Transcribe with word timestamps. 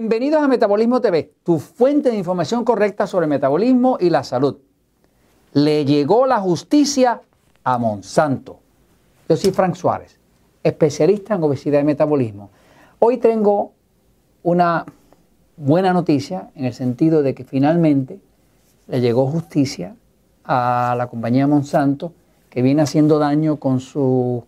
Bienvenidos 0.00 0.40
a 0.40 0.46
Metabolismo 0.46 1.00
TV, 1.00 1.32
tu 1.42 1.58
fuente 1.58 2.10
de 2.10 2.16
información 2.16 2.64
correcta 2.64 3.08
sobre 3.08 3.26
metabolismo 3.26 3.96
y 3.98 4.10
la 4.10 4.22
salud. 4.22 4.58
Le 5.54 5.84
llegó 5.84 6.24
la 6.24 6.38
justicia 6.38 7.20
a 7.64 7.78
Monsanto. 7.78 8.60
Yo 9.28 9.36
soy 9.36 9.50
Frank 9.50 9.74
Suárez, 9.74 10.20
especialista 10.62 11.34
en 11.34 11.42
obesidad 11.42 11.80
y 11.80 11.82
metabolismo. 11.82 12.50
Hoy 13.00 13.16
tengo 13.16 13.72
una 14.44 14.86
buena 15.56 15.92
noticia 15.92 16.50
en 16.54 16.66
el 16.66 16.74
sentido 16.74 17.24
de 17.24 17.34
que 17.34 17.42
finalmente 17.42 18.20
le 18.86 19.00
llegó 19.00 19.26
justicia 19.26 19.96
a 20.44 20.94
la 20.96 21.08
compañía 21.08 21.48
Monsanto 21.48 22.12
que 22.50 22.62
viene 22.62 22.82
haciendo 22.82 23.18
daño 23.18 23.56
con 23.56 23.80
sus 23.80 24.44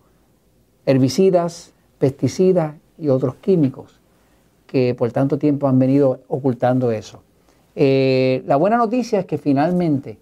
herbicidas, 0.87 1.73
pesticidas 1.99 2.77
y 2.99 3.09
otros 3.09 3.35
químicos 3.35 4.00
que 4.71 4.95
por 4.95 5.11
tanto 5.11 5.37
tiempo 5.37 5.67
han 5.67 5.81
venido 5.81 6.21
ocultando 6.29 6.93
eso. 6.93 7.25
Eh, 7.75 8.45
la 8.47 8.55
buena 8.55 8.77
noticia 8.77 9.19
es 9.19 9.27
que 9.27 9.37
finalmente 9.37 10.17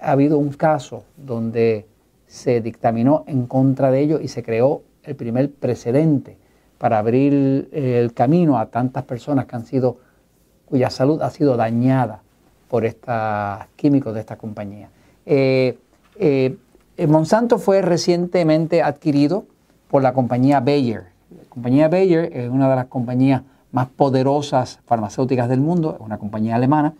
ha 0.00 0.12
habido 0.12 0.38
un 0.38 0.48
caso 0.54 1.04
donde 1.18 1.84
se 2.26 2.62
dictaminó 2.62 3.24
en 3.26 3.46
contra 3.46 3.90
de 3.90 4.00
ellos 4.00 4.22
y 4.22 4.28
se 4.28 4.42
creó 4.42 4.80
el 5.02 5.14
primer 5.14 5.50
precedente 5.50 6.38
para 6.78 6.98
abrir 6.98 7.68
el 7.70 8.14
camino 8.14 8.58
a 8.58 8.70
tantas 8.70 9.04
personas 9.04 9.44
que 9.44 9.56
han 9.56 9.66
sido, 9.66 9.98
cuya 10.64 10.88
salud 10.88 11.20
ha 11.20 11.28
sido 11.28 11.58
dañada 11.58 12.22
por 12.68 12.86
estos 12.86 13.14
químicos 13.76 14.14
de 14.14 14.20
esta 14.20 14.36
compañía. 14.36 14.88
Eh, 15.26 15.76
eh, 16.16 16.56
Monsanto 17.06 17.58
fue 17.58 17.82
recientemente 17.82 18.80
adquirido 18.80 19.44
por 19.88 20.02
la 20.02 20.14
compañía 20.14 20.60
Bayer. 20.60 21.04
La 21.30 21.44
compañía 21.50 21.88
Bayer 21.88 22.30
es 22.32 22.48
una 22.48 22.70
de 22.70 22.76
las 22.76 22.86
compañías 22.86 23.42
más 23.72 23.88
poderosas 23.88 24.80
farmacéuticas 24.86 25.48
del 25.48 25.60
mundo, 25.60 25.96
es 25.98 26.04
una 26.04 26.18
compañía 26.18 26.56
alemana, 26.56 26.94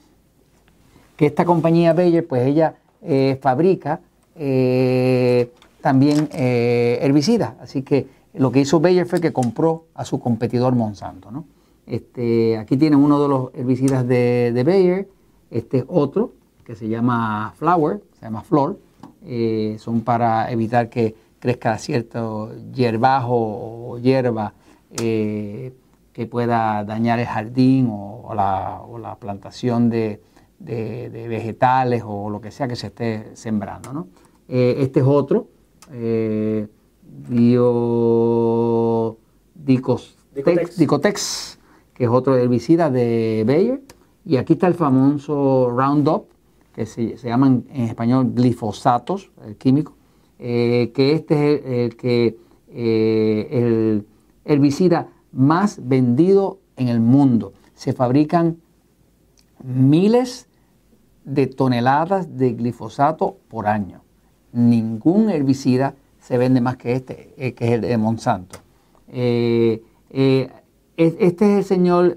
que 1.17 1.27
esta 1.27 1.45
compañía 1.45 1.93
Bayer, 1.93 2.27
pues 2.27 2.47
ella 2.47 2.75
eh, 3.03 3.39
fabrica 3.41 4.01
eh, 4.35 5.53
también 5.81 6.29
eh, 6.33 6.99
herbicidas. 7.03 7.55
Así 7.61 7.83
que 7.83 8.07
lo 8.35 8.51
que 8.51 8.61
hizo 8.61 8.81
Bayer 8.81 9.07
fue 9.07 9.21
que 9.21 9.33
compró 9.33 9.85
a 9.95 10.05
su 10.05 10.19
competidor 10.19 10.75
Monsanto. 10.75 11.31
¿no? 11.31 11.45
Este, 11.87 12.57
aquí 12.57 12.77
tienen 12.77 12.99
uno 12.99 13.23
de 13.23 13.29
los 13.29 13.55
herbicidas 13.55 14.09
de, 14.09 14.63
Bayer, 14.65 15.09
este 15.51 15.79
es 15.79 15.85
otro 15.89 16.33
que 16.65 16.75
se 16.75 16.89
llama 16.89 17.53
Flower, 17.57 18.01
se 18.19 18.25
llama 18.25 18.43
Flor, 18.43 18.79
son 19.79 20.01
para 20.01 20.51
evitar 20.51 20.89
que 20.89 21.15
crezca 21.39 21.77
cierto 21.77 22.53
hierbajo 22.73 23.35
o 23.35 23.99
hierba 23.99 24.55
que 26.13 26.27
pueda 26.27 26.85
dañar 26.85 27.19
el 27.19 27.27
jardín 27.27 27.89
o, 27.91 28.33
la, 28.35 29.17
plantación 29.19 29.91
de, 29.91 30.21
vegetales 30.59 32.03
o 32.07 32.31
lo 32.31 32.41
que 32.41 32.51
sea 32.51 32.69
que 32.69 32.77
se 32.77 32.89
esté 32.89 33.31
sembrando. 33.35 34.07
Eh, 34.49 34.77
este 34.79 35.01
es 35.01 35.07
otro, 35.07 35.49
eh, 35.93 36.67
Dicotex, 39.55 41.59
que 41.95 42.05
es 42.05 42.11
otro 42.11 42.37
herbicida 42.37 42.91
de 42.91 43.45
Bayer. 43.47 43.81
Y 44.25 44.37
aquí 44.37 44.55
está 44.55 44.69
el 44.69 44.75
famoso 44.75 45.71
Roundup, 45.71 46.27
que 46.75 46.87
se, 46.87 47.17
llaman 47.17 47.65
en 47.73 47.85
español 47.85 48.33
glifosatos, 48.35 49.31
el 49.45 49.57
químico, 49.57 49.95
eh, 50.39 50.93
que 50.95 51.13
este 51.13 51.55
es 51.55 51.67
el, 51.67 51.97
que 51.97 52.37
el 52.69 54.07
herbicida 54.45 55.09
más 55.33 55.81
vendido 55.83 56.59
en 56.77 56.89
el 56.89 57.01
mundo. 57.01 57.53
Se 57.75 57.93
fabrican 57.93 58.59
miles 59.63 60.49
de 61.25 61.47
toneladas 61.47 62.37
de 62.37 62.53
glifosato 62.53 63.39
por 63.49 63.67
año. 63.67 64.03
Ningún 64.53 65.31
herbicida 65.31 65.95
se 66.21 66.39
vende 66.39 66.61
más 66.61 66.77
que 66.77 66.93
este, 66.93 67.35
eh, 67.37 67.55
que 67.55 67.67
es 67.67 67.73
el 67.73 67.81
de 67.83 67.99
Monsanto. 67.99 68.59
Eh, 69.09 69.83
eh, 70.11 70.51
este 70.97 71.53
es 71.53 71.59
el 71.59 71.65
señor 71.65 72.15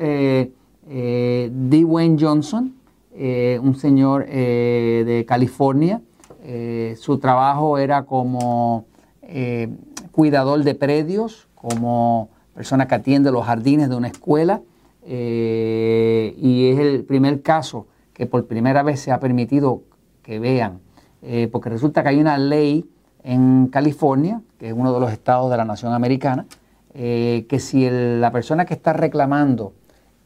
Dwayne 0.88 2.18
Johnson, 2.20 2.76
un 3.16 3.76
señor 3.76 4.28
de 4.28 5.26
California. 5.28 6.02
su 6.98 7.18
trabajo 7.18 7.78
era 7.78 8.06
como 8.06 8.86
cuidador 10.12 10.64
de 10.64 10.76
predios, 10.76 11.48
como 11.56 12.30
persona 12.56 12.88
que 12.88 12.96
atiende 12.96 13.32
los 13.32 13.46
jardines 13.46 13.90
de 13.90 13.96
una 13.98 14.08
escuela 14.08 14.62
eh, 15.06 16.34
y 16.38 16.70
es 16.70 16.80
el 16.80 17.04
primer 17.04 17.42
caso 17.42 17.86
que 18.14 18.26
por 18.26 18.48
primera 18.48 18.82
vez 18.82 19.02
se 19.02 19.12
ha 19.12 19.20
permitido 19.20 19.84
que 20.24 20.40
vean, 20.40 20.80
eh, 21.22 21.50
porque 21.52 21.70
resulta 21.70 22.02
que 22.02 22.10
hay 22.10 22.20
una 22.20 22.38
ley 22.38 22.90
en 23.24 23.68
California, 23.68 24.42
que 24.58 24.70
es 24.70 24.74
uno 24.74 24.94
de 24.94 25.00
los 25.02 25.12
estados 25.12 25.52
de 25.52 25.58
la 25.58 25.66
nación 25.66 25.94
americana, 25.94 26.46
eh, 26.94 27.46
que 27.50 27.60
si 27.60 27.90
la 27.90 28.32
persona 28.32 28.66
que 28.66 28.74
está 28.74 28.94
reclamando 28.94 29.74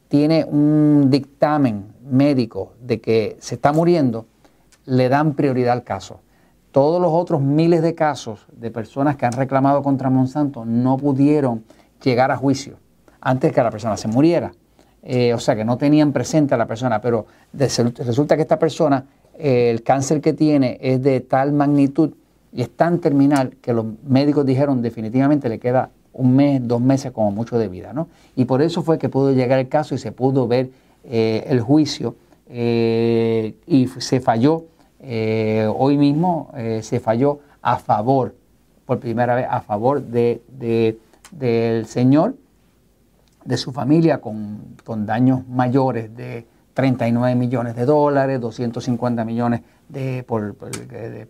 tiene 0.07 0.45
un 0.45 1.09
dictamen 1.09 1.85
médico 2.09 2.73
de 2.79 3.01
que 3.01 3.37
se 3.39 3.55
está 3.55 3.73
muriendo, 3.73 4.27
le 4.85 5.09
dan 5.09 5.33
prioridad 5.33 5.73
al 5.73 5.83
caso. 5.83 6.19
Todos 6.71 7.01
los 7.01 7.11
otros 7.11 7.41
miles 7.41 7.81
de 7.81 7.95
casos 7.95 8.45
de 8.51 8.69
personas 8.69 9.15
que 9.15 9.25
han 9.25 9.33
reclamado 9.33 9.81
contra 9.81 10.11
Monsanto 10.11 10.63
no 10.63 10.97
pudieron 10.97 11.63
llegar 12.03 12.31
a 12.31 12.37
juicio 12.37 12.77
antes 13.21 13.51
que 13.51 13.61
la 13.61 13.71
persona 13.71 13.97
se 13.97 14.07
muriera. 14.07 14.51
Eh, 15.01 15.33
o 15.33 15.39
sea 15.39 15.55
que 15.55 15.63
no 15.63 15.77
tenían 15.77 16.11
presente 16.11 16.53
a 16.53 16.57
la 16.57 16.65
persona, 16.65 16.99
pero 16.99 17.25
resulta 17.53 18.35
que 18.35 18.41
esta 18.41 18.59
persona, 18.59 19.05
eh, 19.37 19.69
el 19.69 19.81
cáncer 19.81 20.19
que 20.19 20.33
tiene 20.33 20.77
es 20.81 21.01
de 21.01 21.21
tal 21.21 21.53
magnitud 21.53 22.11
y 22.51 22.61
es 22.61 22.75
tan 22.75 22.99
terminal 22.99 23.55
que 23.61 23.73
los 23.73 23.85
médicos 24.05 24.45
dijeron 24.45 24.81
definitivamente 24.81 25.47
le 25.47 25.59
queda 25.59 25.91
un 26.11 26.35
mes, 26.35 26.67
dos 26.67 26.81
meses 26.81 27.11
como 27.11 27.31
mucho 27.31 27.57
de 27.57 27.69
vida. 27.69 27.93
¿no? 27.93 28.09
Y 28.35 28.45
por 28.45 28.61
eso 28.61 28.81
fue 28.81 28.97
que 28.97 29.07
pudo 29.07 29.31
llegar 29.31 29.59
el 29.59 29.69
caso 29.69 29.95
y 29.95 29.99
se 29.99 30.11
pudo 30.11 30.47
ver 30.47 30.69
eh, 31.05 31.45
el 31.47 31.61
juicio 31.61 32.15
y 32.51 33.87
se 33.99 34.19
falló, 34.21 34.65
hoy 35.03 35.97
mismo 35.99 36.51
se 36.81 36.99
falló 36.99 37.41
a 37.61 37.77
favor, 37.77 38.33
por 38.87 38.99
primera 38.99 39.35
vez, 39.35 39.45
a 39.47 39.61
favor 39.61 40.01
de 40.01 40.41
del 41.31 41.85
señor, 41.85 42.35
de 43.45 43.57
su 43.57 43.71
familia, 43.71 44.19
con, 44.19 44.75
daños 45.05 45.47
mayores 45.47 46.15
de 46.15 46.45
39 46.73 47.35
millones 47.35 47.75
de 47.75 47.85
dólares, 47.85 48.39
250 48.39 49.25
millones 49.25 49.61
de, 49.87 50.23
por, 50.23 50.55
de, 50.57 51.27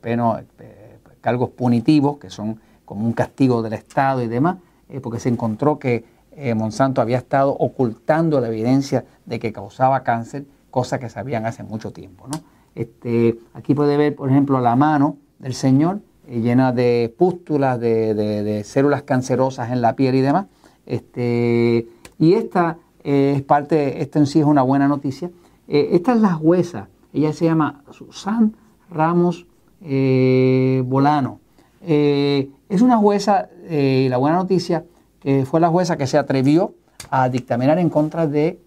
cargos 1.21 1.49
punitivos, 1.49 2.17
que 2.17 2.29
son 2.29 2.59
como 2.85 3.05
un 3.05 3.13
castigo 3.13 3.61
del 3.61 3.73
Estado 3.73 4.21
y 4.23 4.27
demás, 4.27 4.57
eh, 4.89 4.99
porque 4.99 5.19
se 5.19 5.29
encontró 5.29 5.77
que 5.77 6.03
eh, 6.31 6.55
Monsanto 6.55 7.01
había 7.01 7.17
estado 7.17 7.51
ocultando 7.51 8.39
la 8.39 8.47
evidencia 8.47 9.05
de 9.25 9.39
que 9.39 9.51
causaba 9.51 10.03
cáncer, 10.03 10.45
cosa 10.71 10.99
que 10.99 11.09
sabían 11.09 11.45
hace 11.45 11.63
mucho 11.63 11.91
tiempo. 11.91 12.27
Este, 12.75 13.37
aquí 13.53 13.75
puede 13.75 13.97
ver, 13.97 14.15
por 14.15 14.29
ejemplo, 14.29 14.59
la 14.61 14.75
mano 14.75 15.17
del 15.39 15.53
señor 15.53 15.99
llena 16.29 16.71
de 16.71 17.13
pústulas, 17.17 17.79
de, 17.79 18.61
células 18.65 19.03
cancerosas 19.03 19.71
en 19.71 19.81
la 19.81 19.95
piel 19.95 20.15
y 20.15 20.21
demás. 20.21 20.45
Este, 20.85 21.87
y 22.17 22.33
esta 22.33 22.77
es 23.03 23.41
parte, 23.41 24.01
esta 24.01 24.19
en 24.19 24.27
sí 24.27 24.39
es 24.39 24.45
una 24.45 24.61
buena 24.61 24.87
noticia. 24.87 25.31
Eh, 25.67 25.89
esta 25.93 26.13
es 26.13 26.21
la 26.21 26.33
jueza, 26.33 26.87
ella 27.13 27.33
se 27.33 27.45
llama 27.45 27.83
Susan 27.91 28.55
Ramos 28.89 29.45
eh, 29.81 30.83
Bolano. 30.85 31.39
Eh, 31.81 32.49
es 32.67 32.81
una 32.81 32.97
jueza, 32.97 33.49
y 33.69 34.09
la 34.09 34.17
buena 34.17 34.37
noticia, 34.37 34.83
que 35.21 35.45
fue 35.45 35.59
la 35.59 35.69
jueza 35.69 35.97
que 35.97 36.07
se 36.07 36.17
atrevió 36.17 36.73
a 37.09 37.29
dictaminar 37.29 37.79
en 37.79 37.89
contra 37.89 38.27
de 38.27 38.59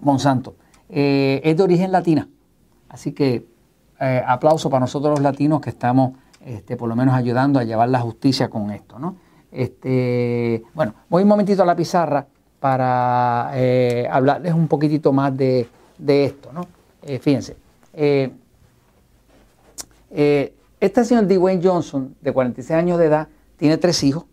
Monsanto. 0.00 0.54
es 0.88 1.56
de 1.56 1.62
origen 1.62 1.92
latina, 1.92 2.28
así 2.88 3.12
que 3.12 3.46
aplauso 4.26 4.70
para 4.70 4.80
nosotros 4.80 5.10
los 5.10 5.20
latinos 5.20 5.60
que 5.60 5.70
estamos 5.70 6.12
este, 6.44 6.76
por 6.76 6.88
lo 6.88 6.96
menos 6.96 7.14
ayudando 7.14 7.58
a 7.58 7.64
llevar 7.64 7.88
la 7.88 8.00
justicia 8.00 8.48
con 8.48 8.70
esto. 8.70 8.98
¿no? 8.98 9.16
Este, 9.52 10.62
bueno, 10.74 10.94
voy 11.08 11.22
un 11.22 11.28
momentito 11.28 11.62
a 11.62 11.66
la 11.66 11.76
pizarra 11.76 12.26
para 12.58 13.50
eh, 13.54 14.08
hablarles 14.10 14.54
un 14.54 14.68
poquitito 14.68 15.12
más 15.12 15.36
de, 15.36 15.68
esto. 15.98 16.52
¿no? 16.52 16.66
Eh, 17.02 17.18
fíjense, 17.18 17.56
eh, 17.94 18.32
este 20.80 21.04
señor 21.04 21.26
Dwayne 21.26 21.62
Johnson, 21.62 22.14
de 22.20 22.32
46 22.32 22.78
años 22.78 22.98
de 22.98 23.06
edad, 23.06 23.28
tiene 23.56 23.76
tres 23.76 24.02
hijos, 24.02 24.24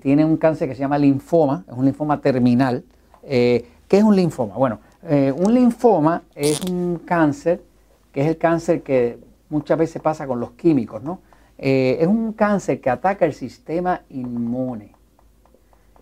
tiene 0.00 0.24
un 0.24 0.38
cáncer 0.38 0.70
que 0.70 0.74
se 0.74 0.80
llama 0.80 0.96
linfoma, 0.96 1.64
es 1.68 1.74
un 1.74 1.84
linfoma 1.84 2.18
terminal. 2.22 2.82
¿Qué 3.22 3.66
es 3.90 4.02
un 4.02 4.16
linfoma? 4.16 4.54
Bueno, 4.54 4.80
un 5.02 5.52
linfoma 5.52 6.22
es 6.34 6.62
un 6.62 7.02
cáncer, 7.04 7.62
que 8.10 8.22
es 8.22 8.28
el 8.28 8.38
cáncer 8.38 8.82
que 8.82 9.18
muchas 9.48 9.78
veces 9.78 10.02
pasa 10.02 10.26
con 10.26 10.40
los 10.40 10.52
químicos, 10.52 11.02
¿no? 11.02 11.20
Eh, 11.58 11.98
es 12.00 12.06
un 12.06 12.32
cáncer 12.32 12.80
que 12.80 12.90
ataca 12.90 13.24
el 13.24 13.32
sistema 13.32 14.02
inmune. 14.10 14.94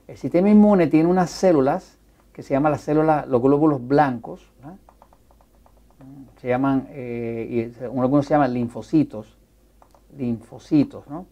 El 0.06 0.16
sistema 0.16 0.50
inmune 0.50 0.86
tiene 0.88 1.08
unas 1.08 1.30
células 1.30 1.98
que 2.32 2.42
se 2.42 2.52
llama 2.52 2.68
las 2.68 2.80
células, 2.80 3.26
los 3.28 3.40
glóbulos 3.40 3.86
blancos, 3.86 4.50
se 6.40 6.48
llaman, 6.48 6.88
eh, 6.90 7.72
algunos 7.82 8.26
se 8.26 8.34
llaman 8.34 8.52
linfocitos, 8.52 9.38
linfocitos, 10.18 11.06
¿no? 11.08 11.26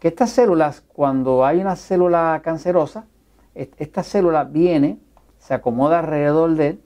Que 0.00 0.08
estas 0.08 0.30
células, 0.30 0.80
cuando 0.80 1.44
hay 1.44 1.60
una 1.60 1.76
célula 1.76 2.40
cancerosa, 2.42 3.06
esta 3.54 4.02
célula 4.02 4.44
viene, 4.44 4.98
se 5.38 5.54
acomoda 5.54 6.00
alrededor 6.00 6.54
de 6.54 6.66
él, 6.68 6.80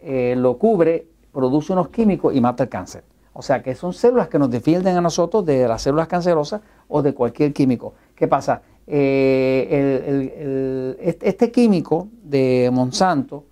eh, 0.00 0.34
lo 0.36 0.58
cubre, 0.58 1.06
produce 1.32 1.72
unos 1.72 1.88
químicos 1.88 2.34
y 2.34 2.40
mata 2.40 2.64
el 2.64 2.68
cáncer. 2.68 3.04
O 3.40 3.42
sea 3.42 3.62
que 3.62 3.74
son 3.74 3.94
células 3.94 4.28
que 4.28 4.38
nos 4.38 4.50
defienden 4.50 4.98
a 4.98 5.00
nosotros 5.00 5.46
de 5.46 5.66
las 5.66 5.80
células 5.80 6.08
cancerosas 6.08 6.60
o 6.88 7.00
de 7.00 7.14
cualquier 7.14 7.54
químico. 7.54 7.94
¿Qué 8.14 8.28
pasa? 8.28 8.60
Eh, 8.86 11.16
este 11.22 11.50
químico 11.50 12.08
de 12.22 12.68
Monsanto 12.70 13.44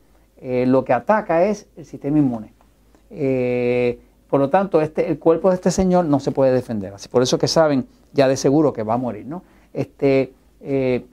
eh, 0.43 0.67
lo 0.67 0.85
que 0.85 0.93
ataca 0.93 1.45
es 1.45 1.69
el 1.75 1.87
sistema 1.87 2.19
inmune. 2.19 2.53
Eh, 3.09 3.99
por 4.29 4.41
lo 4.41 4.51
tanto, 4.51 4.83
este, 4.83 5.09
el 5.09 5.19
cuerpo 5.19 5.49
de 5.49 5.55
este 5.55 5.71
señor 5.71 6.05
no 6.05 6.21
se 6.21 6.33
puede 6.33 6.53
defender. 6.53 6.93
Así, 6.93 7.09
por 7.09 7.23
eso 7.23 7.39
que 7.39 7.49
saben 7.49 7.87
ya 8.13 8.29
de 8.29 8.37
seguro 8.37 8.75
que 8.75 8.83
va 8.83 8.93
a 8.93 8.99
morir. 8.99 9.25
¿no? 9.25 9.43
Este, 9.73 10.35
se 10.61 11.07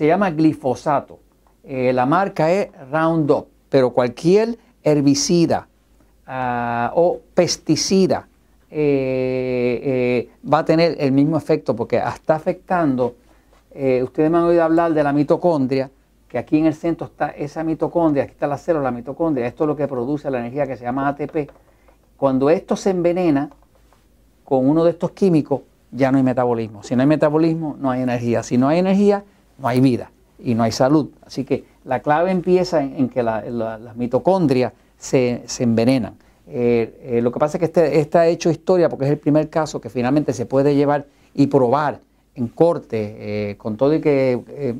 llama 0.00 0.32
glifosato. 0.32 1.20
la 1.62 2.04
marca 2.04 2.50
es 2.50 2.70
Roundup, 2.90 3.46
pero 3.68 3.90
cualquier 3.90 4.58
herbicida 4.82 5.68
ah, 6.26 6.92
o 6.94 7.20
pesticida 7.34 8.26
eh, 8.70 9.80
eh, 9.82 10.30
va 10.52 10.58
a 10.58 10.64
tener 10.64 10.96
el 10.98 11.12
mismo 11.12 11.36
efecto 11.36 11.76
porque 11.76 11.96
está 11.96 12.34
afectando, 12.34 13.14
eh, 13.70 14.02
ustedes 14.02 14.30
me 14.30 14.38
han 14.38 14.44
oído 14.44 14.64
hablar 14.64 14.92
de 14.92 15.02
la 15.02 15.12
mitocondria, 15.12 15.90
que 16.28 16.38
aquí 16.38 16.58
en 16.58 16.66
el 16.66 16.74
centro 16.74 17.06
está 17.06 17.28
esa 17.28 17.62
mitocondria, 17.62 18.24
aquí 18.24 18.32
está 18.32 18.46
la 18.46 18.58
célula, 18.58 18.84
la 18.84 18.90
mitocondria, 18.90 19.46
esto 19.46 19.64
es 19.64 19.68
lo 19.68 19.76
que 19.76 19.86
produce 19.86 20.30
la 20.30 20.40
energía 20.40 20.66
que 20.66 20.76
se 20.76 20.84
llama 20.84 21.08
ATP. 21.08 21.50
Cuando 22.16 22.50
esto 22.50 22.74
se 22.76 22.90
envenena 22.90 23.50
con 24.44 24.68
uno 24.68 24.84
de 24.84 24.90
estos 24.90 25.12
químicos, 25.12 25.60
ya 25.92 26.10
no 26.10 26.18
hay 26.18 26.24
metabolismo. 26.24 26.82
Si 26.82 26.96
no 26.96 27.02
hay 27.02 27.08
metabolismo, 27.08 27.76
no 27.78 27.90
hay 27.90 28.02
energía. 28.02 28.42
Si 28.42 28.58
no 28.58 28.68
hay 28.68 28.80
energía, 28.80 29.24
no 29.58 29.68
hay 29.68 29.80
vida 29.80 30.10
y 30.38 30.54
no 30.54 30.64
hay 30.64 30.72
salud. 30.72 31.10
Así 31.24 31.44
que 31.44 31.64
la 31.84 32.00
clave 32.00 32.30
empieza 32.30 32.82
en, 32.82 33.08
que 33.08 33.22
las 33.22 33.96
mitocondrias 33.96 34.72
se, 34.98 35.44
envenenan. 35.58 36.14
Eh, 36.48 37.00
eh, 37.02 37.22
lo 37.22 37.32
que 37.32 37.40
pasa 37.40 37.56
es 37.56 37.60
que 37.60 37.64
este, 37.66 38.00
está 38.00 38.26
hecho 38.26 38.50
historia 38.50 38.88
porque 38.88 39.04
es 39.04 39.10
el 39.10 39.18
primer 39.18 39.48
caso 39.50 39.80
que 39.80 39.90
finalmente 39.90 40.32
se 40.32 40.46
puede 40.46 40.74
llevar 40.74 41.06
y 41.34 41.48
probar 41.48 42.00
en 42.34 42.48
corte, 42.48 43.16
eh, 43.18 43.56
con 43.56 43.76
todo 43.76 43.94
y 43.94 44.00
que 44.00 44.74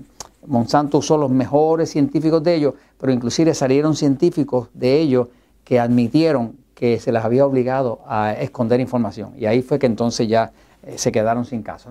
Monsanto 0.46 0.98
usó 0.98 1.16
los 1.16 1.30
mejores 1.30 1.90
científicos 1.90 2.42
de 2.42 2.54
ellos, 2.54 2.74
pero 2.98 3.12
inclusive 3.12 3.54
salieron 3.54 3.96
científicos 3.96 4.68
de 4.74 5.00
ellos 5.00 5.28
que 5.64 5.80
admitieron 5.80 6.54
que 6.74 7.00
se 7.00 7.10
les 7.10 7.24
había 7.24 7.46
obligado 7.46 8.00
a 8.06 8.34
esconder 8.34 8.78
información. 8.78 9.32
Y 9.36 9.46
ahí 9.46 9.62
fue 9.62 9.78
que 9.78 9.86
entonces 9.86 10.28
ya 10.28 10.52
se 10.94 11.10
quedaron 11.10 11.46
sin 11.46 11.62
caso. 11.62 11.88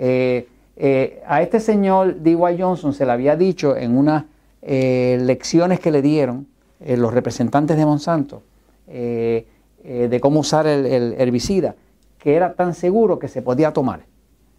a 0.00 1.42
este 1.42 1.60
señor 1.60 2.14
D.Y. 2.20 2.62
Johnson 2.62 2.94
se 2.94 3.04
le 3.04 3.12
había 3.12 3.36
dicho 3.36 3.76
en 3.76 3.96
unas 3.96 4.24
lecciones 4.62 5.80
que 5.80 5.90
le 5.90 6.00
dieron 6.00 6.46
los 6.80 7.12
representantes 7.12 7.76
de 7.76 7.84
Monsanto, 7.84 8.42
eh, 8.86 9.46
eh, 9.84 10.08
de 10.08 10.20
cómo 10.20 10.40
usar 10.40 10.66
el, 10.66 11.14
herbicida, 11.18 11.74
que 12.18 12.34
era 12.34 12.54
tan 12.54 12.74
seguro 12.74 13.18
que 13.18 13.28
se 13.28 13.42
podía 13.42 13.72
tomar. 13.72 14.00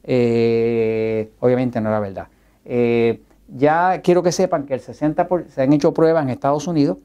Eh, 0.04 1.30
obviamente 1.40 1.82
no 1.82 1.90
era 1.90 2.00
verdad. 2.00 2.28
ya 3.48 4.02
quiero 4.02 4.22
que 4.22 4.32
sepan 4.32 4.66
que 4.66 4.76
el 4.76 4.82
60% 4.82 5.48
se 5.50 5.62
han 5.62 5.74
hecho 5.74 5.94
pruebas 5.94 6.24
en 6.24 6.30
Estados 6.30 6.68
Unidos 6.68 6.98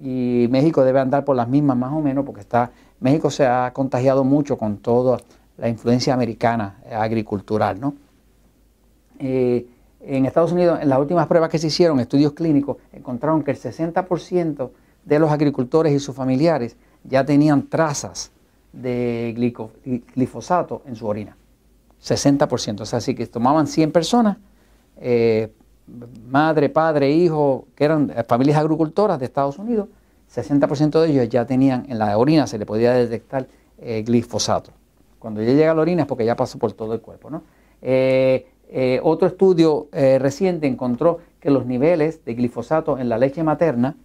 y 0.00 0.46
México 0.50 0.84
debe 0.84 1.00
andar 1.00 1.24
por 1.24 1.36
las 1.36 1.48
mismas 1.48 1.76
más 1.76 1.92
o 1.92 2.00
menos 2.00 2.24
porque 2.24 2.40
está 2.40 2.70
México 3.00 3.30
se 3.30 3.46
ha 3.46 3.72
contagiado 3.72 4.24
mucho 4.24 4.56
con 4.56 4.78
toda 4.78 5.18
la 5.58 5.68
influencia 5.68 6.14
americana 6.14 6.78
agricultural. 6.90 7.78
En 10.00 10.26
Estados 10.26 10.52
Unidos, 10.52 10.78
en 10.80 10.88
las 10.88 10.98
últimas 10.98 11.26
pruebas 11.26 11.50
que 11.50 11.58
se 11.58 11.66
hicieron, 11.68 12.00
estudios 12.00 12.32
clínicos, 12.32 12.78
encontraron 12.92 13.42
que 13.42 13.50
el 13.50 13.58
60% 13.58 14.70
de 15.04 15.18
los 15.18 15.30
agricultores 15.30 15.92
y 15.92 15.98
sus 15.98 16.14
familiares 16.14 16.76
ya 17.04 17.24
tenían 17.24 17.68
trazas 17.68 18.30
de 18.72 19.34
glifosato 20.14 20.82
en 20.86 20.96
su 20.96 21.06
orina. 21.06 21.36
60%. 22.02 22.80
O 22.80 22.86
sea, 22.86 22.98
así 22.98 23.14
que 23.14 23.26
tomaban 23.26 23.66
100 23.66 23.92
personas, 23.92 24.38
eh, 24.98 25.52
madre, 26.28 26.68
padre, 26.68 27.10
hijo, 27.10 27.66
que 27.74 27.84
eran 27.84 28.12
familias 28.26 28.58
agricultoras 28.58 29.18
de 29.18 29.26
Estados 29.26 29.58
Unidos, 29.58 29.88
60% 30.34 31.00
de 31.00 31.10
ellos 31.10 31.28
ya 31.28 31.44
tenían 31.44 31.86
en 31.88 31.98
la 31.98 32.16
orina, 32.16 32.46
se 32.46 32.58
le 32.58 32.64
podía 32.64 32.92
detectar 32.92 33.48
eh, 33.78 34.02
glifosato. 34.02 34.70
Cuando 35.18 35.42
ya 35.42 35.52
llega 35.52 35.72
a 35.72 35.74
la 35.74 35.82
orina 35.82 36.02
es 36.02 36.08
porque 36.08 36.24
ya 36.24 36.36
pasó 36.36 36.58
por 36.58 36.72
todo 36.72 36.94
el 36.94 37.00
cuerpo. 37.00 37.42
Eh, 37.82 38.46
otro 39.02 39.26
estudio 39.26 39.88
reciente 39.92 40.66
encontró 40.66 41.18
que 41.40 41.50
los 41.50 41.66
niveles 41.66 42.24
de 42.24 42.34
glifosato 42.34 42.98
en 42.98 43.08
la 43.08 43.18
leche 43.18 43.42
materna 43.42 43.96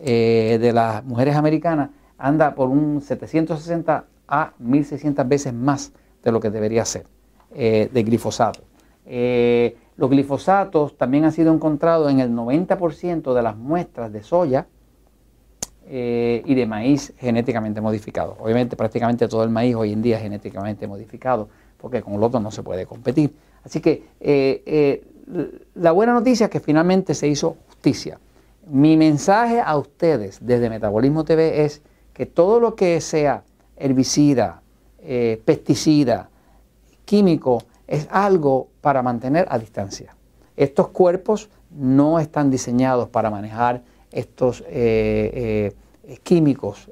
eh, 0.00 0.58
de 0.60 0.72
las 0.72 1.04
mujeres 1.04 1.34
americanas 1.34 1.90
anda 2.18 2.54
por 2.54 2.68
un 2.68 3.00
760 3.00 4.04
a 4.28 4.52
1600 4.58 5.28
veces 5.28 5.52
más 5.52 5.92
de 6.22 6.30
lo 6.30 6.40
que 6.40 6.50
debería 6.50 6.84
ser 6.84 7.06
eh, 7.52 7.88
de 7.92 8.02
glifosato. 8.04 8.60
Eh, 9.06 9.76
los 9.96 10.08
glifosatos 10.08 10.96
también 10.96 11.24
han 11.24 11.32
sido 11.32 11.52
encontrados 11.52 12.10
en 12.12 12.20
el 12.20 12.30
90% 12.30 13.34
de 13.34 13.42
las 13.42 13.56
muestras 13.56 14.12
de 14.12 14.22
soya 14.22 14.66
y 15.90 16.54
de 16.54 16.66
maíz 16.66 17.14
genéticamente 17.16 17.80
modificado. 17.80 18.36
Obviamente 18.40 18.76
prácticamente 18.76 19.26
todo 19.26 19.42
el 19.42 19.48
maíz 19.48 19.74
hoy 19.74 19.94
en 19.94 20.02
día 20.02 20.18
es 20.18 20.22
genéticamente 20.22 20.86
modificado 20.86 21.48
porque 21.78 22.02
con 22.02 22.12
el 22.12 22.22
otro 22.22 22.40
no 22.40 22.50
se 22.50 22.62
puede 22.62 22.84
competir. 22.84 23.32
Así 23.64 23.80
que 23.80 25.02
la 25.74 25.92
buena 25.92 26.12
noticia 26.12 26.44
es 26.46 26.50
que 26.50 26.60
finalmente 26.60 27.14
se 27.14 27.28
hizo 27.28 27.56
justicia. 27.68 28.18
Mi 28.70 28.96
mensaje 28.96 29.60
a 29.60 29.76
ustedes 29.78 30.38
desde 30.42 30.68
Metabolismo 30.68 31.24
TV 31.24 31.64
es 31.64 31.80
que 32.12 32.26
todo 32.26 32.60
lo 32.60 32.74
que 32.74 33.00
sea 33.00 33.44
herbicida, 33.76 34.60
eh, 34.98 35.40
pesticida, 35.44 36.28
químico, 37.04 37.62
es 37.86 38.06
algo 38.10 38.68
para 38.80 39.02
mantener 39.02 39.46
a 39.48 39.58
distancia. 39.58 40.14
Estos 40.56 40.88
cuerpos 40.88 41.48
no 41.70 42.18
están 42.18 42.50
diseñados 42.50 43.08
para 43.08 43.30
manejar 43.30 43.82
estos 44.10 44.62
eh, 44.66 45.72
eh, 46.04 46.18
químicos 46.22 46.90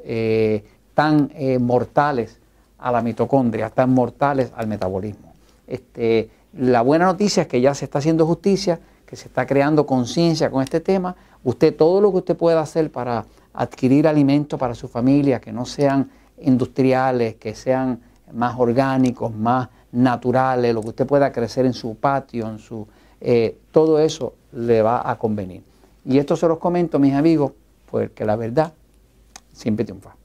tan 0.95 1.31
mortales 1.61 2.41
a 2.79 2.91
la 2.93 3.03
mitocondria, 3.03 3.69
tan 3.69 3.91
mortales 3.91 4.53
al 4.57 4.67
metabolismo. 4.67 5.35
Este, 5.67 6.31
la 6.59 6.83
buena 6.83 7.07
noticia 7.07 7.43
es 7.43 7.49
que 7.49 7.61
ya 7.61 7.75
se 7.75 7.85
está 7.85 7.99
haciendo 7.99 8.27
justicia, 8.27 8.81
que 9.07 9.17
se 9.17 9.29
está 9.29 9.47
creando 9.47 9.87
conciencia 9.87 10.51
con 10.51 10.63
este 10.63 10.81
tema. 10.81 11.17
Usted 11.45 11.77
todo 11.77 12.01
lo 12.01 12.11
que 12.11 12.19
usted 12.19 12.37
pueda 12.37 12.61
hacer 12.61 12.91
para 12.91 13.27
adquirir 13.53 14.09
alimentos 14.09 14.59
para 14.59 14.75
su 14.75 14.89
familia, 14.89 15.41
que 15.41 15.53
no 15.53 15.65
sean 15.65 16.11
industriales, 16.41 17.37
que 17.37 17.55
sean 17.55 18.01
más 18.33 18.57
orgánicos, 18.59 19.35
más 19.35 19.69
naturales, 19.93 20.75
lo 20.75 20.83
que 20.83 20.89
usted 20.89 21.07
pueda 21.07 21.33
crecer 21.33 21.65
en 21.65 21.73
su 21.73 21.95
patio, 21.97 22.49
en 22.49 22.59
su, 22.59 22.87
eh, 23.21 23.59
todo 23.71 23.99
eso 23.99 24.35
le 24.53 24.83
va 24.83 25.09
a 25.09 25.19
convenir. 25.19 25.63
Y 26.05 26.19
esto 26.19 26.37
se 26.37 26.47
los 26.49 26.59
comento, 26.59 26.99
mis 26.99 27.15
amigos, 27.15 27.53
porque 27.91 28.25
la 28.25 28.37
verdad 28.37 28.73
siempre 29.53 29.85
triunfa. 29.85 30.17